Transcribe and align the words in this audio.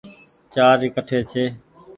چآرج 0.53 0.81
ڪٺي 0.95 1.19
ڇي۔ 1.31 1.45